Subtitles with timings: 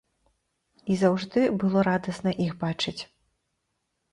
[0.93, 2.99] І заўжды было радасна іх бачыць.